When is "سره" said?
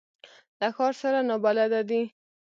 1.01-1.19